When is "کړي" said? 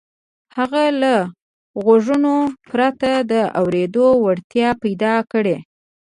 5.31-5.57